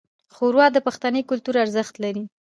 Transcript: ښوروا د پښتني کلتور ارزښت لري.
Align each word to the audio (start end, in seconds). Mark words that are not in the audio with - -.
ښوروا 0.35 0.67
د 0.73 0.77
پښتني 0.85 1.21
کلتور 1.29 1.55
ارزښت 1.63 1.95
لري. 2.03 2.23